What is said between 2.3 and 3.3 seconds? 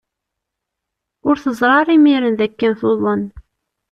d akken tuḍen.